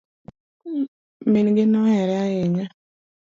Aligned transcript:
Min 1.31 1.47
gi 1.55 1.65
nohere 1.67 2.15
ahinya 2.23 2.65